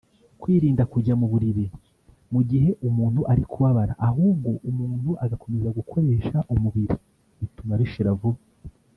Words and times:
Kwirinda 0.41 0.83
kujya 0.91 1.13
mu 1.19 1.25
buriri 1.31 1.65
mu 2.33 2.41
gihe 2.49 2.69
umuntu 2.87 3.21
ari 3.31 3.43
kubabara 3.51 3.93
ahubwo 4.07 4.49
umuntu 4.69 5.09
agakomeza 5.23 5.69
gukoresha 5.77 6.37
umubiri 6.53 6.95
bituma 7.39 7.73
bishira 7.81 8.11
vuba 8.21 8.39